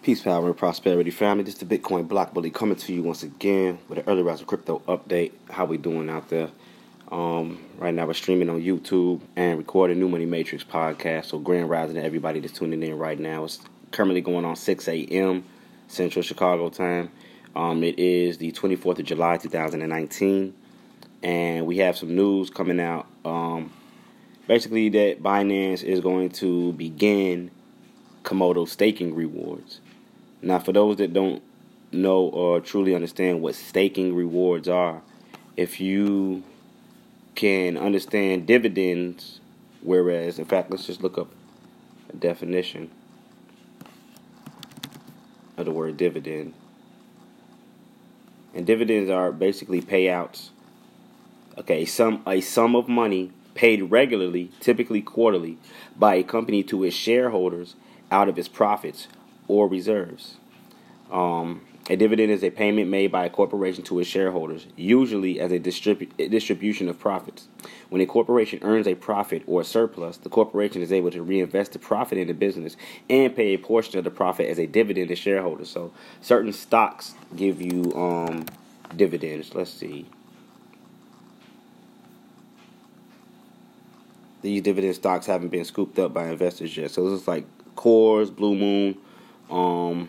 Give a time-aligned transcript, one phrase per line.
[0.00, 1.42] Peace, power, and prosperity, family.
[1.42, 4.40] This is the Bitcoin Block Bully coming to you once again with an early rise
[4.40, 5.32] of crypto update.
[5.50, 6.50] How we doing out there?
[7.10, 11.26] Um, right now, we're streaming on YouTube and recording New Money Matrix podcast.
[11.26, 13.44] So, grand rising to everybody that's tuning in right now.
[13.44, 13.58] It's
[13.90, 15.44] currently going on 6 a.m.
[15.88, 17.10] Central Chicago time.
[17.56, 20.54] Um, it is the 24th of July, 2019,
[21.24, 23.06] and we have some news coming out.
[23.24, 23.72] Um,
[24.46, 27.50] basically, that Binance is going to begin
[28.22, 29.80] Komodo staking rewards.
[30.40, 31.42] Now, for those that don't
[31.90, 35.02] know or truly understand what staking rewards are,
[35.56, 36.44] if you
[37.34, 39.40] can understand dividends,
[39.82, 41.28] whereas, in fact, let's just look up
[42.12, 42.90] a definition
[45.56, 46.54] of the word dividend.
[48.54, 50.50] And dividends are basically payouts.
[51.58, 55.58] Okay, some a sum of money paid regularly, typically quarterly,
[55.96, 57.74] by a company to its shareholders
[58.10, 59.08] out of its profits
[59.48, 60.36] or reserves.
[61.10, 65.50] Um, a dividend is a payment made by a corporation to its shareholders, usually as
[65.52, 67.48] a distribu- distribution of profits.
[67.88, 71.72] When a corporation earns a profit or a surplus, the corporation is able to reinvest
[71.72, 72.76] the profit in the business
[73.08, 75.70] and pay a portion of the profit as a dividend to shareholders.
[75.70, 78.44] So, certain stocks give you um,
[78.94, 79.54] dividends.
[79.54, 80.04] Let's see.
[84.42, 86.90] These dividend stocks haven't been scooped up by investors yet.
[86.90, 87.46] So, this is like
[87.76, 88.98] Coors, Blue Moon,
[89.50, 90.08] um,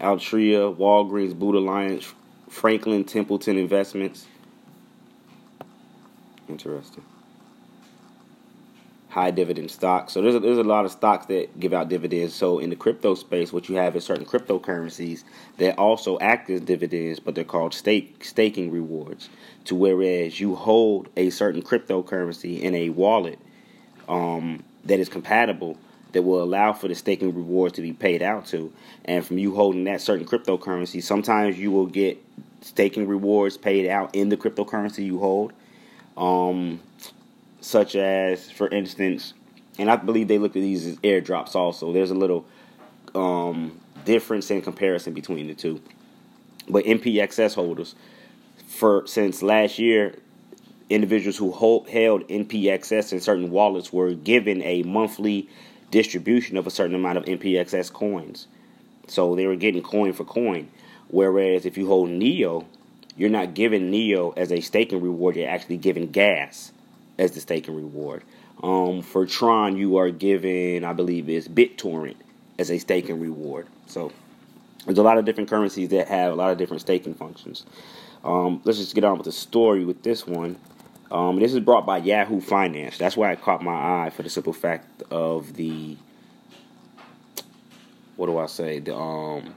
[0.00, 2.12] Altria, Walgreens, Boot Alliance,
[2.48, 4.26] Franklin Templeton Investments.
[6.48, 7.04] Interesting.
[9.10, 10.12] High dividend stocks.
[10.12, 12.34] So there's a, there's a lot of stocks that give out dividends.
[12.34, 15.24] So in the crypto space, what you have is certain cryptocurrencies
[15.58, 19.28] that also act as dividends, but they're called stake staking rewards.
[19.64, 23.38] To whereas you hold a certain cryptocurrency in a wallet
[24.08, 25.76] um, that is compatible
[26.12, 28.72] that will allow for the staking rewards to be paid out to.
[29.04, 32.22] And from you holding that certain cryptocurrency, sometimes you will get
[32.60, 35.52] staking rewards paid out in the cryptocurrency you hold.
[36.16, 36.80] Um,
[37.60, 39.34] such as, for instance,
[39.78, 41.92] and I believe they look at these as airdrops also.
[41.92, 42.44] There's a little
[43.14, 45.80] um, difference in comparison between the two.
[46.68, 47.94] But NPXS holders,
[48.66, 50.14] for since last year,
[50.88, 55.48] individuals who hold, held NPXS in certain wallets were given a monthly
[55.90, 58.46] distribution of a certain amount of NPXS coins.
[59.06, 60.68] So they were getting coin for coin.
[61.08, 62.66] Whereas if you hold NEO,
[63.16, 66.72] you're not giving NEO as a staking reward, you're actually giving gas
[67.18, 68.22] as the staking reward.
[68.62, 72.16] Um, for Tron, you are given, I believe, is BitTorrent
[72.58, 73.66] as a staking reward.
[73.86, 74.12] So
[74.84, 77.64] there's a lot of different currencies that have a lot of different staking functions.
[78.24, 80.56] Um, let's just get on with the story with this one.
[81.10, 82.98] Um, this is brought by Yahoo Finance.
[82.98, 85.96] That's why it caught my eye for the simple fact of the
[88.16, 89.54] what do I say the um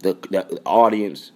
[0.00, 1.32] the, the audience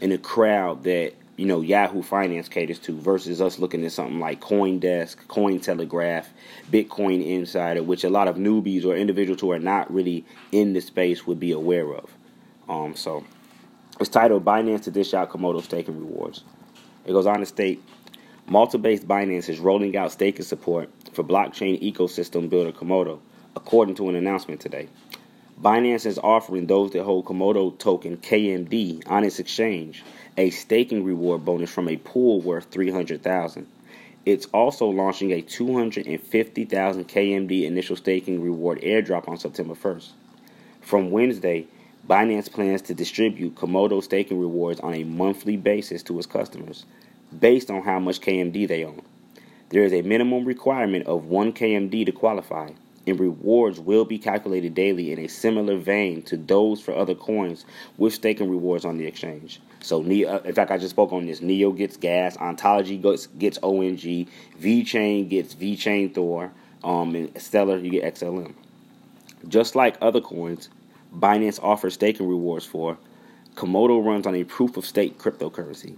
[0.00, 4.20] and the crowd that you know Yahoo Finance caters to versus us looking at something
[4.20, 6.26] like CoinDesk, Cointelegraph,
[6.70, 10.80] Bitcoin Insider, which a lot of newbies or individuals who are not really in the
[10.80, 12.10] space would be aware of.
[12.68, 13.24] Um, so
[13.98, 16.42] it's titled Binance to dish out Komodo staking rewards.
[17.06, 17.82] It goes on to state
[18.50, 23.18] Malta-based Binance is rolling out staking support for blockchain ecosystem builder Komodo,
[23.54, 24.88] according to an announcement today.
[25.60, 30.02] Binance is offering those that hold Komodo token KMD on its exchange
[30.38, 33.66] a staking reward bonus from a pool worth 300,000.
[34.24, 40.08] It's also launching a 250,000 KMD initial staking reward airdrop on September 1st.
[40.80, 41.66] From Wednesday,
[42.08, 46.86] Binance plans to distribute Komodo staking rewards on a monthly basis to its customers
[47.36, 49.02] based on how much KMD they own.
[49.70, 52.70] There is a minimum requirement of 1 KMD to qualify,
[53.06, 57.66] and rewards will be calculated daily in a similar vein to those for other coins
[57.98, 59.60] with staking rewards on the exchange.
[59.80, 61.42] So, uh, in fact, I just spoke on this.
[61.42, 64.26] Neo gets gas, Ontology gets, gets ONG,
[64.60, 66.50] VeChain gets VeChain Thor,
[66.82, 68.54] um, and Stellar you get XLM.
[69.48, 70.68] Just like other coins,
[71.14, 72.98] Binance offers staking rewards for.
[73.54, 75.96] Komodo runs on a proof of stake cryptocurrency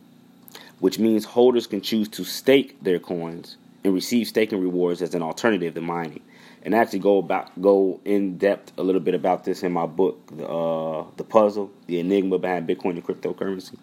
[0.81, 5.23] which means holders can choose to stake their coins and receive staking rewards as an
[5.23, 6.23] alternative to mining.
[6.63, 10.21] And actually go about go in depth a little bit about this in my book,
[10.37, 13.79] the uh, the puzzle, the enigma behind Bitcoin and cryptocurrency.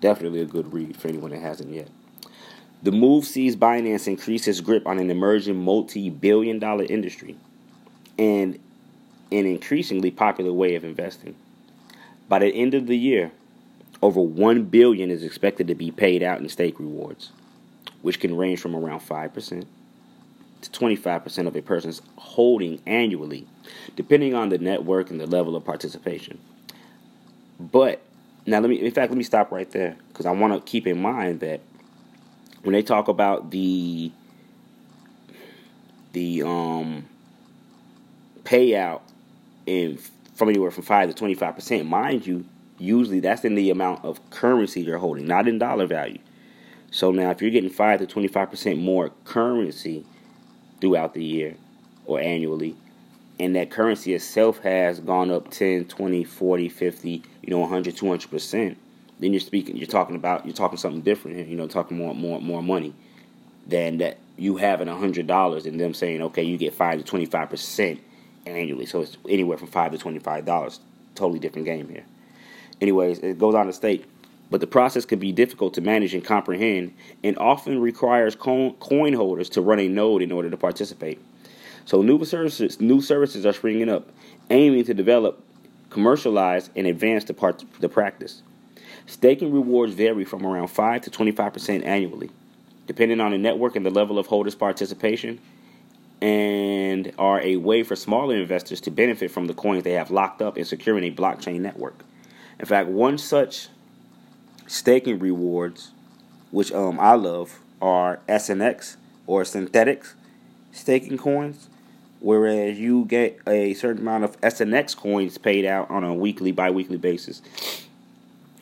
[0.00, 1.88] Definitely a good read for anyone that hasn't yet.
[2.82, 7.38] The move sees Binance increase its grip on an emerging multi-billion dollar industry
[8.18, 8.58] and
[9.32, 11.34] an increasingly popular way of investing.
[12.28, 13.32] By the end of the year,
[14.04, 17.30] over 1 billion is expected to be paid out in stake rewards,
[18.02, 19.64] which can range from around 5%
[20.60, 23.46] to 25% of a person's holding annually,
[23.96, 26.38] depending on the network and the level of participation.
[27.58, 28.02] But
[28.44, 30.86] now let me in fact let me stop right there because I want to keep
[30.86, 31.62] in mind that
[32.62, 34.12] when they talk about the
[36.12, 37.06] the um
[38.42, 39.00] payout
[39.64, 39.98] in
[40.34, 42.44] from anywhere from 5 to 25%, mind you,
[42.78, 46.18] usually that's in the amount of currency you're holding, not in dollar value.
[46.90, 50.04] So now if you're getting 5 to 25% more currency
[50.80, 51.56] throughout the year
[52.06, 52.76] or annually,
[53.40, 58.76] and that currency itself has gone up 10, 20, 40, 50, you know, 100, 200%,
[59.18, 62.14] then you're speaking, you're talking about, you're talking something different here, you know, talking more,
[62.14, 62.94] more, more money
[63.66, 67.98] than that you having $100 and them saying, okay, you get 5 to 25%
[68.46, 68.86] annually.
[68.86, 70.78] So it's anywhere from 5 to $25.
[71.14, 72.04] Totally different game here.
[72.80, 74.04] Anyways, it goes on to state,
[74.50, 79.48] but the process can be difficult to manage and comprehend and often requires coin holders
[79.50, 81.20] to run a node in order to participate.
[81.86, 84.10] So new services, new services are springing up,
[84.50, 85.42] aiming to develop,
[85.90, 88.42] commercialize, and advance the, part, the practice.
[89.06, 92.30] Staking rewards vary from around 5 to 25% annually,
[92.86, 95.40] depending on the network and the level of holders' participation,
[96.22, 100.40] and are a way for smaller investors to benefit from the coins they have locked
[100.40, 102.02] up in securing a blockchain network.
[102.58, 103.68] In fact, one such
[104.66, 105.90] staking rewards,
[106.50, 108.96] which um, I love, are SNX
[109.26, 110.14] or Synthetix
[110.72, 111.68] staking coins,
[112.20, 116.96] whereas you get a certain amount of SNX coins paid out on a weekly, bi-weekly
[116.96, 117.42] basis,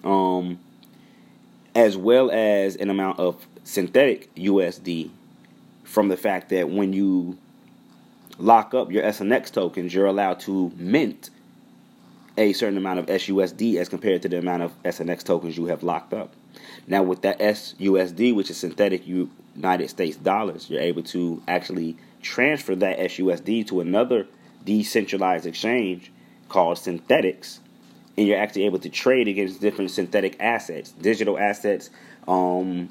[0.04, 0.58] um,
[1.74, 5.10] as well as an amount of synthetic USD
[5.84, 7.38] from the fact that when you
[8.38, 11.30] lock up your SNX tokens, you're allowed to mint
[12.36, 15.82] a certain amount of SUSD as compared to the amount of SNX tokens you have
[15.82, 16.32] locked up.
[16.86, 22.74] Now, with that SUSD, which is synthetic United States dollars, you're able to actually transfer
[22.76, 24.26] that SUSD to another
[24.64, 26.12] decentralized exchange
[26.48, 27.58] called Synthetix,
[28.16, 31.90] and you're actually able to trade against different synthetic assets, digital assets,
[32.28, 32.90] um,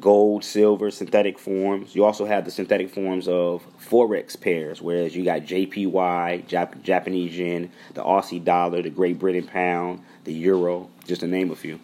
[0.00, 1.94] gold, silver, synthetic forms.
[1.94, 7.36] You also have the synthetic forms of forex pairs, whereas you got JPY, Jap- Japanese
[7.36, 11.80] yen, the Aussie dollar, the Great Britain pound, the euro, just to name a few.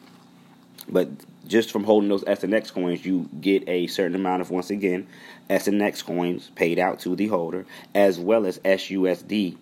[0.89, 1.09] But
[1.47, 5.07] just from holding those SNX coins, you get a certain amount of, once again,
[5.49, 9.57] SNX coins paid out to the holder, as well as SUSD,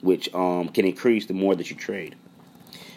[0.00, 2.14] which um, can increase the more that you trade.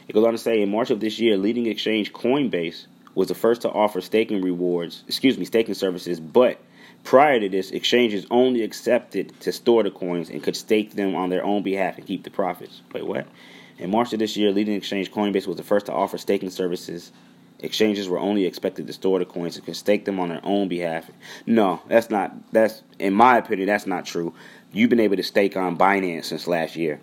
[0.07, 2.87] It goes on to say in March of this year, leading exchange Coinbase
[3.19, 6.57] was the first to offer staking rewards, excuse me, staking services, but
[7.03, 11.29] prior to this, exchanges only accepted to store the coins and could stake them on
[11.29, 12.81] their own behalf and keep the profits.
[12.93, 13.27] Wait, what?
[13.77, 17.11] In March of this year, leading exchange Coinbase was the first to offer staking services.
[17.59, 20.69] Exchanges were only expected to store the coins and could stake them on their own
[20.69, 21.11] behalf.
[21.45, 22.33] No, that's not.
[22.53, 24.33] That's in my opinion, that's not true.
[24.71, 27.01] You've been able to stake on Binance since last year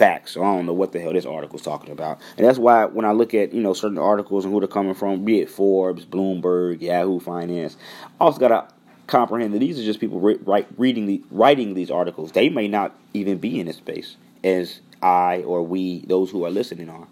[0.00, 0.32] facts.
[0.32, 2.20] So I don't know what the hell this article's talking about.
[2.38, 4.94] And that's why when I look at, you know, certain articles and who they're coming
[4.94, 7.76] from, be it Forbes, Bloomberg, Yahoo Finance,
[8.18, 8.74] I also got to
[9.08, 12.32] comprehend that these are just people re- write, reading the, writing these articles.
[12.32, 16.50] They may not even be in this space as I or we, those who are
[16.50, 17.06] listening, are.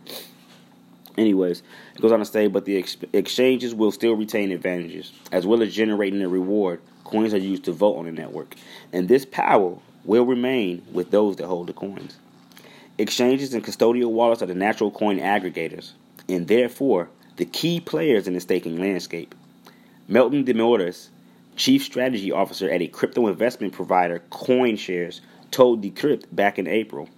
[1.18, 1.62] Anyways,
[1.94, 5.62] it goes on to say, but the ex- exchanges will still retain advantages, as well
[5.62, 6.80] as generating a reward.
[7.04, 8.54] Coins are used to vote on the network,
[8.94, 9.76] and this power
[10.06, 12.16] will remain with those that hold the coins.
[12.98, 15.92] Exchanges and custodial wallets are the natural coin aggregators,
[16.28, 19.36] and therefore the key players in the staking landscape.
[20.10, 21.08] Meltem Demirors,
[21.54, 25.20] chief strategy officer at a crypto investment provider CoinShares,
[25.52, 27.08] told Decrypt back in April.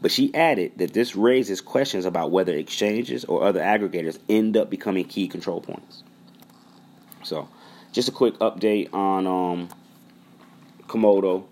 [0.00, 4.70] But she added that this raises questions about whether exchanges or other aggregators end up
[4.70, 6.04] becoming key control points.
[7.24, 7.48] So,
[7.92, 9.68] just a quick update on um,
[10.86, 11.44] Komodo.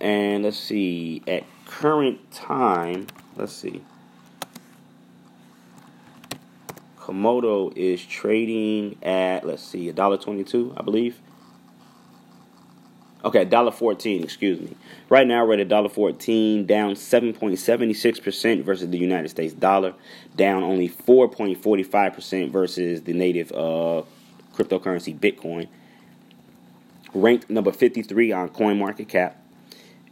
[0.00, 3.80] And let's see, at current time, let's see.
[6.98, 11.18] Komodo is trading at let's see, a dollar twenty-two, I believe.
[13.24, 14.22] Okay, dollar fourteen.
[14.22, 14.76] Excuse me.
[15.08, 19.28] Right now we're at a dollar fourteen, down seven point seventy-six percent versus the United
[19.28, 19.94] States dollar,
[20.36, 24.02] down only four point forty-five percent versus the native uh,
[24.54, 25.68] cryptocurrency Bitcoin.
[27.14, 29.39] Ranked number fifty-three on Coin Market Cap.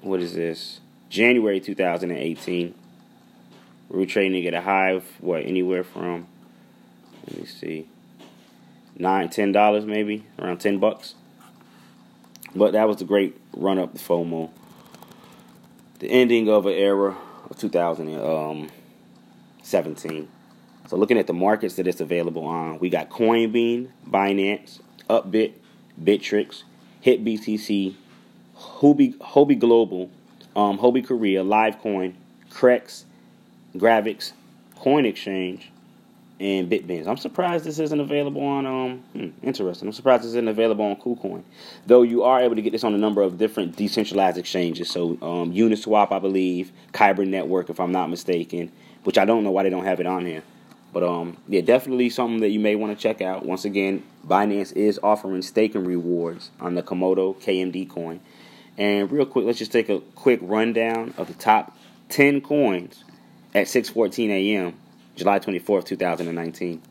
[0.00, 0.80] what is this?
[1.08, 2.74] January 2018.
[3.88, 6.26] We're trading at a high of what anywhere from
[7.26, 7.88] let me see
[8.98, 11.14] nine ten dollars maybe around ten bucks.
[12.54, 14.50] But that was the great run up the FOMO.
[16.00, 17.16] The ending of an era
[17.48, 20.18] of 2017.
[20.18, 20.28] Um,
[20.88, 25.52] So looking at the markets that it's available on, we got CoinBene, Binance, Upbit,
[26.02, 26.64] Bittrex,
[27.04, 27.94] HitBTC,
[28.56, 30.10] Huobi Global,
[30.54, 32.14] um, Huobi Korea, Livecoin,
[32.50, 33.04] Krex,
[33.74, 34.32] Graviex,
[34.76, 35.70] Coin Exchange,
[36.42, 37.06] and Bitbeans.
[37.06, 38.66] I'm surprised this isn't available on.
[38.66, 39.88] Um, hmm, interesting.
[39.88, 41.44] I'm surprised this isn't available on KuCoin,
[41.86, 44.90] though you are able to get this on a number of different decentralized exchanges.
[44.90, 48.72] So um, Uniswap, I believe, Kyber Network, if I'm not mistaken,
[49.04, 50.42] which I don't know why they don't have it on here.
[50.92, 53.46] But um, yeah, definitely something that you may want to check out.
[53.46, 58.20] Once again, Binance is offering staking rewards on the Komodo KMD coin.
[58.76, 61.76] And real quick, let's just take a quick rundown of the top
[62.10, 63.04] 10 coins
[63.54, 64.74] at 6:14 a.m.
[65.16, 66.82] July 24th, 2019.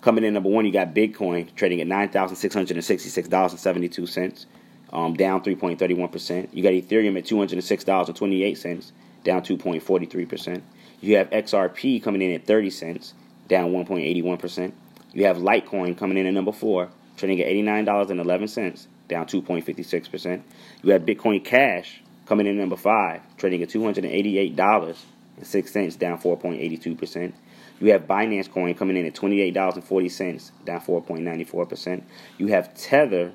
[0.00, 4.46] Coming in number one, you got Bitcoin trading at $9,666.72,
[4.92, 6.48] um, down 3.31%.
[6.52, 8.92] You got Ethereum at $206.28,
[9.24, 10.62] down 2.43%.
[11.00, 13.14] You have XRP coming in at 30 cents,
[13.48, 14.72] down 1.81%.
[15.12, 20.42] You have Litecoin coming in at number four, trading at $89.11, down 2.56%.
[20.82, 27.32] You have Bitcoin Cash coming in at number five, trading at $288.06, down 4.82%.
[27.80, 32.02] You have Binance Coin coming in at $28.40, down 4.94%.
[32.36, 33.30] You have Tether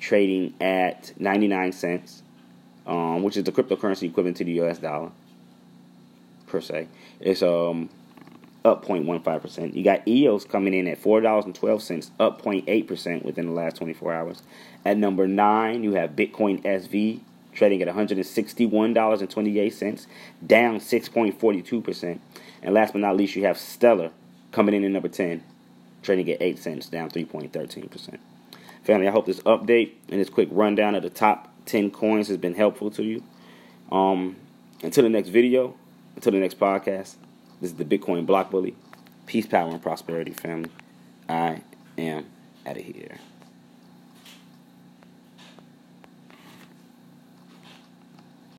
[0.00, 2.22] trading at 99 cents,
[2.86, 5.12] um, which is the cryptocurrency equivalent to the US dollar,
[6.54, 6.86] per se.
[7.18, 7.90] It's um
[8.64, 9.74] up 0.15%.
[9.74, 14.42] You got EOS coming in at $4.12, up 0.8% within the last 24 hours.
[14.86, 17.20] At number 9, you have Bitcoin SV
[17.52, 20.06] trading at $161.28,
[20.46, 22.18] down 6.42%.
[22.62, 24.12] And last but not least, you have Stellar
[24.50, 25.44] coming in at number 10,
[26.02, 28.18] trading at 8 cents, down 3.13%.
[28.82, 32.38] Family, I hope this update and this quick rundown of the top 10 coins has
[32.38, 33.22] been helpful to you.
[33.92, 34.36] Um,
[34.82, 35.74] until the next video,
[36.16, 37.16] until the next podcast,
[37.60, 38.74] this is the Bitcoin Block Bully.
[39.26, 40.70] Peace, power, and prosperity, family.
[41.28, 41.62] I
[41.96, 42.26] am
[42.66, 43.18] out of here.